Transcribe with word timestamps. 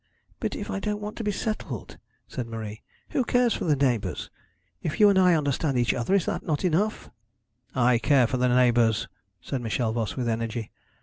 'But 0.39 0.55
if 0.55 0.71
I 0.71 0.79
don't 0.79 0.99
want 0.99 1.15
to 1.17 1.23
be 1.23 1.31
settled?' 1.31 1.99
said 2.27 2.47
Marie. 2.47 2.81
'Who 3.11 3.23
cares 3.23 3.53
for 3.53 3.65
the 3.65 3.75
neighbours? 3.75 4.31
If 4.81 4.99
you 4.99 5.09
and 5.09 5.19
I 5.19 5.35
understand 5.35 5.77
each 5.77 5.93
other, 5.93 6.15
is 6.15 6.25
not 6.25 6.43
that 6.43 6.65
enough?' 6.65 7.11
'I 7.75 7.99
care 7.99 8.25
for 8.25 8.37
the 8.37 8.47
neighbours,' 8.49 9.07
said 9.41 9.61
Michel 9.61 9.93
Voss 9.93 10.15
with 10.15 10.27
energy. 10.27 10.71